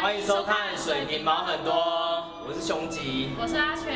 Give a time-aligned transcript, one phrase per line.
[0.00, 1.72] 欢迎收看《水瓶毛很多》，
[2.48, 3.30] 我是熊吉。
[3.38, 3.92] 我是阿全。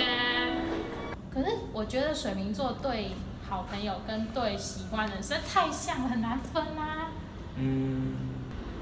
[1.33, 3.13] 可是我觉得水瓶座对
[3.49, 7.11] 好朋友跟对喜欢的人实在太像了，很难分啊。
[7.57, 8.15] 嗯，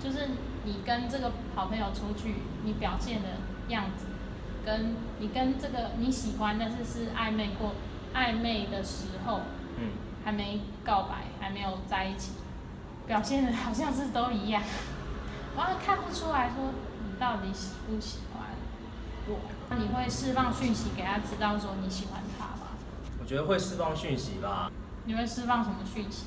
[0.03, 0.31] 就是
[0.65, 3.29] 你跟这个好朋友出去，你表现的
[3.69, 4.07] 样子，
[4.67, 7.75] 跟你跟这个你喜欢但是是暧昧过
[8.13, 9.41] 暧昧的时候，
[9.79, 9.93] 嗯，
[10.25, 12.33] 还没告白，还没有在一起，
[13.07, 14.61] 表现的好像是都一样，
[15.57, 16.75] 我好像看不出来说
[17.15, 18.49] 你到底喜不喜欢
[19.29, 19.39] 我。
[19.77, 22.73] 你会释放讯息给他知道说你喜欢他吗？
[23.21, 24.71] 我觉得会释放讯息吧。
[25.05, 26.25] 你会释放什么讯息？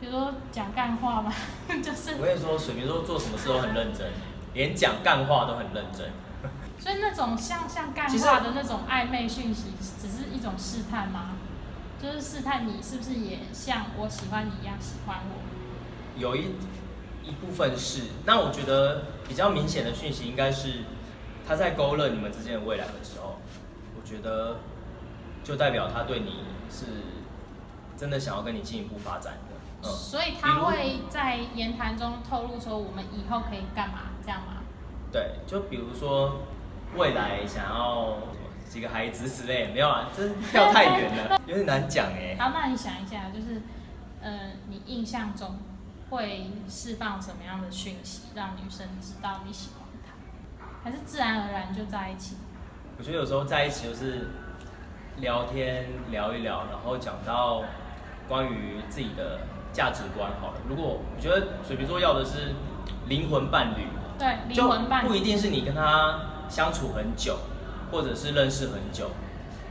[0.00, 1.32] 比如说讲干话吗？
[1.82, 4.10] 就是我跟你说，水瓶座做什么事都很认真，
[4.54, 6.10] 连讲干话都很认真。
[6.80, 11.36] 所以那种像像干话的那种暧昧讯息，只是一种试探吗？
[12.02, 16.20] 就是试探你是不是也像我喜欢你一样喜欢我？
[16.20, 16.54] 有一
[17.28, 20.84] 一部分是，那我觉得比较明显的讯息应该是
[21.46, 23.38] 他在勾勒你们之间的未来的时候，
[23.96, 24.56] 我觉得
[25.44, 26.86] 就代表他对你是
[27.96, 29.54] 真的想要跟你进一步发展的。
[29.82, 34.62] 嗯，所以他会在言谈中透露说我们以后可以干嘛，这样吗？
[35.12, 36.40] 对，就比如说
[36.96, 38.18] 未来想要
[38.68, 42.36] 几个孩子之类的，没有啊，这跳太远了， 有点难讲哎。
[42.38, 43.62] 好，那你想一下，就是，
[44.20, 45.56] 呃，你印象中
[46.10, 52.36] 会释放什么样的讯息，让女生知道你喜欢她，还是自然而然就在一起？
[52.98, 54.28] 我觉得有时候在一起就是
[55.18, 57.62] 聊天聊一聊，然后讲到
[58.26, 59.40] 关于自己的
[59.72, 60.60] 价值观好了。
[60.68, 62.54] 如果我觉得水瓶座要的是
[63.06, 63.86] 灵魂伴侣，
[64.18, 67.38] 对，灵魂伴侣不一定是你跟他相处很久，
[67.92, 69.10] 或者是认识很久，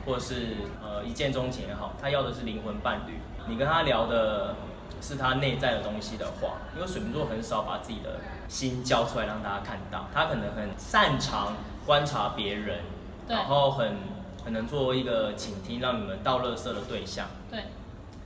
[0.05, 3.19] 或者是呃一见钟情也好，他要的是灵魂伴侣。
[3.49, 4.55] 你跟他聊的
[5.01, 12.79] 是他内在的东西的话，因为水瓶座很少把自己的心交出来让大家看到，他可能很擅长观察别人，
[13.27, 13.97] 然后很
[14.43, 17.27] 很能做一个倾听，让你们倒垃圾的对象。
[17.49, 17.63] 对，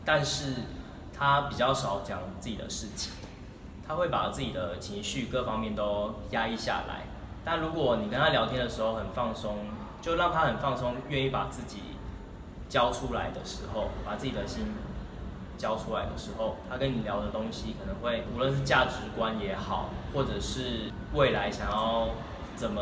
[0.06, 0.54] 但是
[1.18, 3.14] 他比较少讲自己的事情，
[3.88, 7.02] 他会把自己的情绪各方面都压抑下来。
[7.44, 9.58] 但如果你跟他聊天的时候很放松，
[10.02, 11.80] 就让他很放松，愿意把自己
[12.70, 14.66] 交出来的时候，把自己的心
[15.62, 22.10] 交出来的时候，他跟你聊的东西可能会无论是价值观也好，或者是未来想要
[22.56, 22.82] 怎么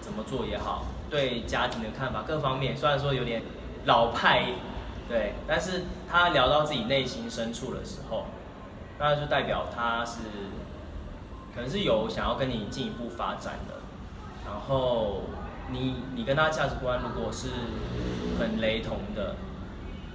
[0.00, 3.42] 怎么做也好，对家庭的看法各方面，虽然说有点
[3.84, 4.46] 老派，
[5.10, 8.24] 对，但是他聊到自己内心深处的时候，
[8.98, 10.20] 那就代表他是
[11.54, 13.74] 可能是有想要跟你进一步发展的，
[14.46, 15.24] 然后
[15.70, 17.48] 你你跟他价值观如果是
[18.38, 19.36] 很雷同的，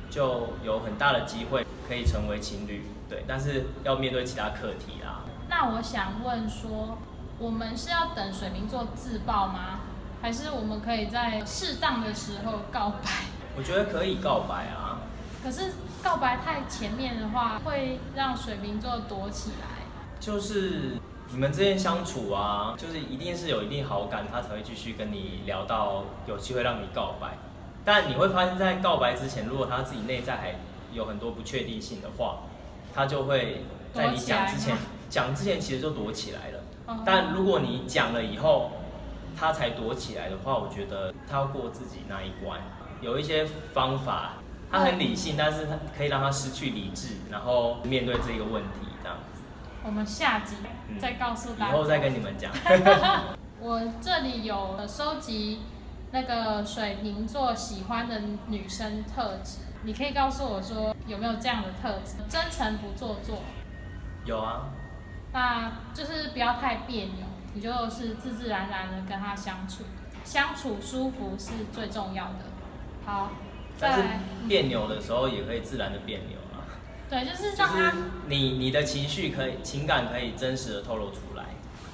[0.09, 5.22] 就有很大的机会可以成为情侣，对，但是要面对其他课题啦。
[5.50, 6.97] 那我想问说，
[7.38, 9.79] 我们是要等水瓶座自爆吗？
[10.22, 13.09] 还是我们可以在适当的时候告白？
[13.56, 15.00] 我觉得可以告白啊，
[15.44, 19.85] 可是告白太前面的话，会让水瓶座躲起来。
[20.19, 20.97] 就是
[21.29, 27.38] 你们之间相处啊，就是一定是有一定好感，他才会继续跟你聊到有机会让你告白。
[27.84, 30.56] 但你会发现在告白之前，如果他自己内在还
[30.95, 32.39] 有很多不确定性的话，
[32.94, 33.63] 他就会
[33.94, 34.75] 在你讲之前
[35.09, 36.59] 讲之前其实就躲起来了。
[36.88, 38.72] 哦但如果你讲了以后，
[39.38, 42.61] 他才躲起来的话，我觉得他要过自己那一关，
[43.01, 44.35] 有一些方法，
[44.72, 49.41] 他很理性，但是他可以让他失去理智，然后面对这个问题，这样子。
[49.83, 50.56] 我们下集
[50.89, 51.73] 嗯再告诉以大家。
[51.73, 52.51] 后再跟你们讲。
[53.59, 55.62] 我这里有收集
[56.12, 62.16] 那个水瓶座喜欢的女生特质，你可以告诉我说有没有这样的特质？
[62.28, 63.44] 真诚不做作，
[64.25, 64.72] 有啊，
[65.31, 69.84] 那就是不要太别扭，你就是自自然然的跟他相处，
[70.24, 72.40] 相处舒服是最重要的。
[73.06, 73.29] 好，
[73.78, 76.66] 再但是来，别扭的时候也可以自然的别扭啊。
[77.07, 77.94] 对，就是就是让他
[78.28, 81.44] 你你的情绪可以情感可以真实的透露出来。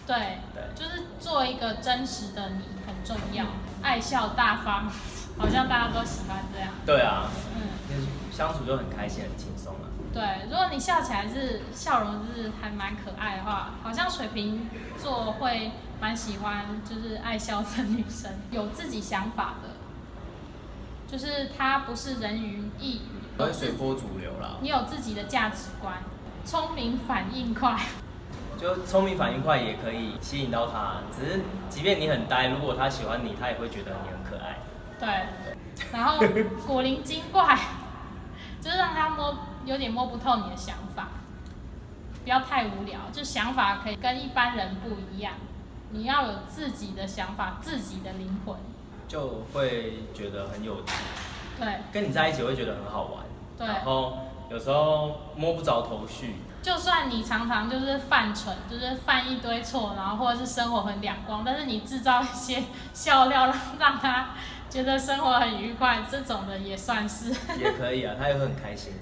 [0.08, 3.46] 对，对，就是做一个真实的你很重要，
[3.82, 4.90] 爱笑大方，
[5.38, 6.70] 好像大家都喜欢这样。
[6.86, 7.30] 对啊，
[8.32, 9.90] 相处就很开心很轻松了。
[10.14, 19.70] 对，如果你笑起来是笑容就是还蛮可爱的话，好像水瓶座会蛮喜欢就是爱笑的女生，有自己想法的，
[21.08, 25.98] 就是她不是人云亦云，不会随波逐流啦，你有自己的价值观，
[26.44, 27.80] 聪明反应快，
[28.60, 30.98] 就聪明反应快也可以吸引到他。
[31.18, 34.58] 只是即便你很呆，如果他喜欢你，他也会觉得你很可爱。
[35.00, 35.26] 对，
[35.94, 36.22] 然后
[36.68, 37.58] 古灵精怪，
[38.62, 39.36] 就是让他摸
[39.66, 41.08] 有点摸不透你的想法，
[42.24, 45.34] 不要太无聊，就想法可以跟一般人不一样。
[45.90, 48.56] 你要有自己的想法，自己的灵魂。
[49.08, 50.94] 就会觉得很有趣，
[51.60, 51.80] 对。
[51.92, 53.26] 跟你在一起会觉得很好玩，
[53.58, 54.20] 对，然后
[54.50, 64.30] 有时候摸不着头绪，就算你常常就是犯蠢，就是犯一堆错，然后或者是生活很两光，但是你制造一些笑料让让他
[64.72, 67.30] 觉得生活很愉快，这种的也算是。
[67.60, 68.94] 也可以啊，他也会很开心，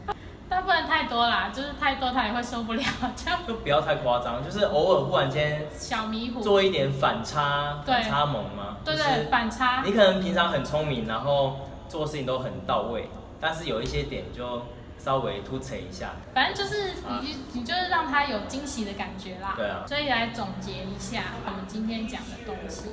[0.49, 2.83] 但不能太多啦，就是太多他也会受不了，
[3.15, 6.41] 这样就不要太夸张，就是偶尔忽然间小迷糊。
[6.41, 9.83] 做一点反差，反差萌嘛，对对，就是反差。
[9.85, 13.07] 你可能平常很聪明，然后做事情都很到位，
[13.39, 14.63] 但是有一些点就
[14.97, 19.53] 稍微突扯一下，反正就是你，你就是让他有惊喜的感觉啦。
[19.55, 22.89] 对啊所以来总结一下我们今天讲的东西，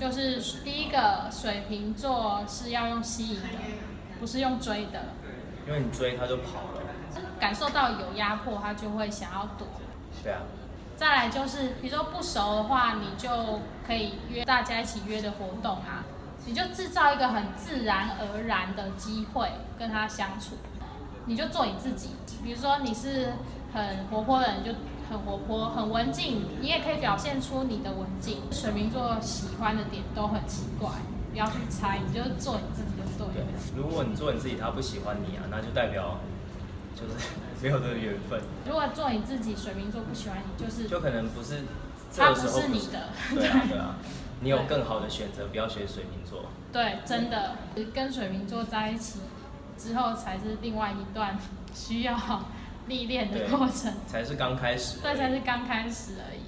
[0.00, 3.48] 就是第一个，水瓶座是要用吸引的，
[4.18, 4.98] 不是用追的。
[5.66, 6.80] 因为你追他就跑了，
[7.38, 9.68] 感受到有压迫，他就会想要躲。
[10.22, 10.40] 对啊，
[10.96, 16.02] 再来就是，比如说不熟的话，你就可以约大家一起约的活动啊，
[16.46, 20.56] 你就制造一个很自然而然的机会跟他相处，
[21.26, 22.16] 你就做你自己。
[22.42, 23.34] 比如说你是
[23.74, 24.72] 很活泼的人，就
[25.10, 28.38] 很活泼、很文静，你也可以表现出你的文静。
[28.52, 30.88] 水瓶座喜欢的点都很奇怪，
[31.32, 36.18] 不要去猜，你就做你自己就对对了。，如果你做你自己，他不喜欢你啊，那就代表
[36.94, 37.26] 就是
[37.60, 41.64] 没有这个缘分，如果做你自己，水瓶座不喜欢你，就是就可能不是
[42.16, 43.08] 他不是你的。
[43.34, 43.96] 对啊对啊，
[44.42, 46.44] 你有更好的选择，不要学水瓶座。
[46.72, 47.56] 对，真的
[47.92, 49.18] 跟水瓶座在一起
[49.76, 51.36] 之后，才是另外一段
[51.74, 52.16] 需要
[52.86, 53.92] 历练的对过程。
[54.06, 56.40] 才是刚开始，对，才是刚开始而已，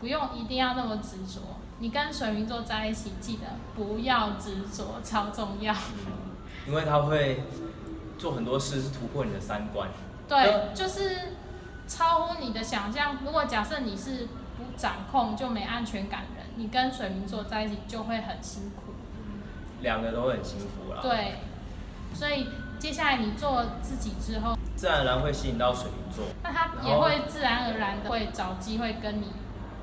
[0.00, 1.40] 不用一定要那么执着。
[1.80, 3.46] 你跟水瓶座在一起，记得
[3.76, 5.72] 不要执着，超重要。
[5.72, 6.12] 嗯，
[6.66, 7.42] 因为他会
[8.18, 9.88] 做很多事是突破你的三观，
[10.28, 11.36] 对，就是
[11.86, 13.18] 超乎你的想象。
[13.24, 14.26] 如果假设你是
[14.56, 18.92] 不掌控就没安全感的人，你跟水瓶座在一起就会很辛苦。
[19.16, 19.38] 嗯，
[19.80, 21.36] 两个都很辛苦啦，，对，
[22.12, 22.48] 所以
[22.78, 29.32] 接下来你做自己之后，自然而然会吸引到水瓶座，那他也会自然而然的会找机会跟你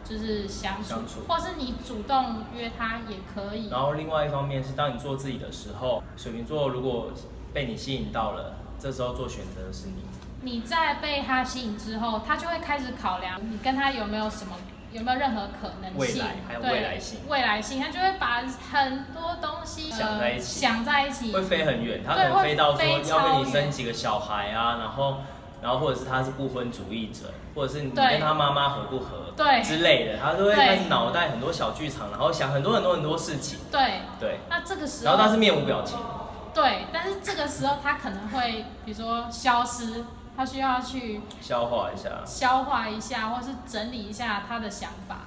[0.03, 3.69] 就是相处，相处或是你主动约他也可以。
[3.69, 7.12] 然后另外一方面是，当你做自己的时候，水瓶座如果
[7.53, 10.03] 被你吸引到了，这时候做选择的是你。
[10.41, 14.56] 你在被他吸引之后，他就会开始考量你跟他有没有什么。
[14.91, 15.99] 有没有任何可能性？
[15.99, 17.19] 未来还有未来性。
[17.27, 20.65] 未来性，他就会把很多东西想在一起。
[20.65, 23.71] 呃、想在一起，会飞很远，他可能飞到说要跟你生远。
[23.71, 25.17] 几个小孩啊，然后，
[25.61, 29.61] 然后或者是他是不婚主义者，或者是你跟他妈妈合不合，对。
[29.61, 34.01] 之类的，他都会对开始脑袋很多小剧场，然后想很多很多很多事情，对。
[34.19, 35.97] 对，那这个时候，然后他是面无表情，
[36.53, 40.05] 对，但是这个时候他可能会，比如说消失，
[40.35, 45.17] 他需要去消化一下，消化一下，或是整理一下他的想法。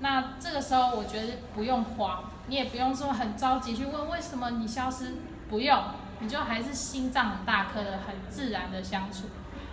[0.00, 5.14] 那这个时候，我觉得不用慌，你也不用说很着急去问为什么你消失，
[5.48, 5.82] 不用，
[6.20, 9.24] 你就还是心脏很大颗的，很自然的相处。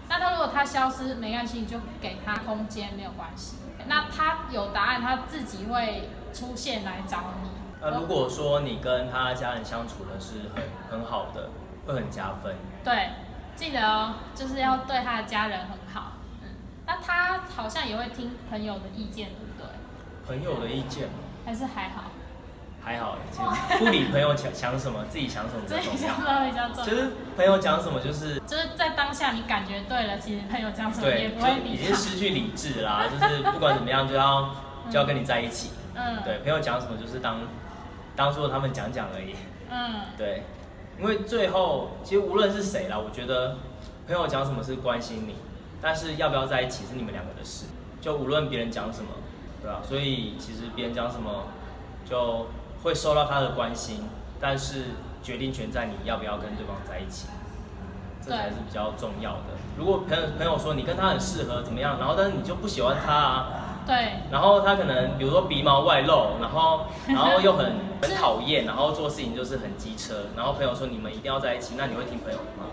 [0.09, 3.57] 那他如果他消失没关系，你就给他空间，没有关系。
[3.87, 7.49] 那他有答案，他自己会出现来找你。
[7.81, 11.49] 那如果说你跟他家人相处的是很很好的，
[11.85, 13.09] 会很加分，对，
[13.55, 16.13] 记得哦，就是要对他的家人很好。
[16.41, 16.49] 嗯，
[16.85, 19.67] 那他好像也会听朋友的意见，对不对？
[20.25, 21.09] 朋友的意见
[21.45, 22.05] 还是还好，
[22.83, 23.17] 还好，
[23.79, 26.85] 不理朋友想想什么，自己想什么比这比较较重要，比较重要。
[26.85, 31.77] 就是朋友讲什么就是就是在当下你感觉对了，其实朋友讲什么也，不会理已。
[31.77, 34.49] 经失去理智啦，就是不管怎么样就要
[34.89, 35.71] 就要跟你在一起。
[35.95, 37.41] 嗯，对，朋友讲什么就是当
[38.15, 39.35] 当做他们讲讲而已。
[39.69, 40.43] 嗯，对，
[41.03, 43.57] 因为最后其实无论是谁啦，我觉得
[44.07, 45.35] 朋友讲什么是关心你，
[45.81, 47.65] 但是要不要在一起是你们两个的事。
[47.99, 49.09] 就无论别人讲什么，
[49.61, 51.47] 对吧、所以其实别人讲什么
[52.09, 52.47] 就
[52.83, 54.05] 会受到他的关心，
[54.39, 54.91] 但是
[55.21, 57.27] 决定权在你要不要跟对方在一起。
[58.21, 59.57] 这才是比较重要的。
[59.77, 72.65] 如果朋友朋友说你跟他很适合怎么样，然后但是你就不喜欢他啊，对，然后他可能比如说鼻毛外露，然后 然后又很很讨厌，然后做事情就是很机车，然后朋友说你们一定要在一起，那你会听朋友的吗？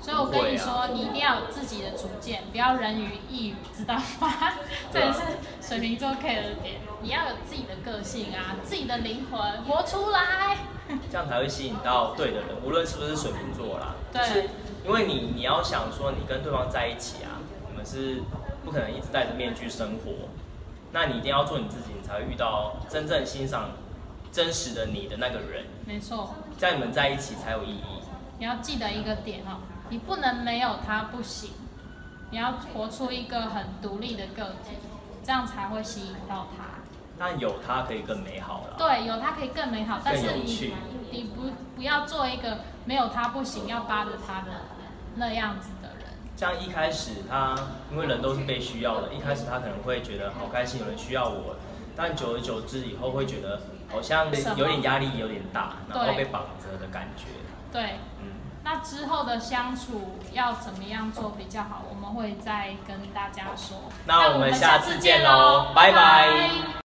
[0.00, 4.30] 所以我跟你说，你一定要有自己的主见，不要人云亦云，知道吗？
[4.92, 5.20] 这也是
[5.62, 10.58] 水瓶座 care 的点，你要有自己的个性啊，自己的灵魂活出来。
[11.10, 13.94] 这样才会吸引到对的人，无论是不是水瓶座啦。
[14.12, 14.48] 对就是
[14.84, 17.40] 因为你你要想说你跟对方在一起啊，
[17.70, 18.20] 你们是
[18.62, 20.28] 不可能一直戴着面具生活，
[20.94, 23.70] 那你一定要做你自己，你才会遇到真正欣赏
[24.30, 28.00] 真实的你的那个人，没错，这样你们在一起才有意义。
[28.38, 29.58] 你要记得一个点哦，
[29.90, 31.50] 你不能没有他不行，
[32.30, 34.76] 你要活出一个很独立的个体，
[35.24, 36.64] 这样才会吸引到他。
[37.18, 38.76] 但有他可以更美好了。
[38.78, 40.72] 对，有他可以更美好，但是你
[41.10, 44.52] 你不不要做一个没有他不行，要扒着他的
[45.16, 45.93] 那样子的人。
[46.36, 47.54] 像一开始他，
[47.90, 51.56] 因为人都是被需要的，一开始他可能会觉得好开心，有人需要我，
[51.96, 53.60] 但久而久之以后会觉得
[53.90, 54.26] 好像
[54.56, 57.26] 有点压力，有点大，然后被绑着的感觉。
[57.72, 63.76] 对，嗯，那之后的相处要怎么样做比较好，我们会再跟大家说。
[64.06, 66.83] 那我们下次见喽拜拜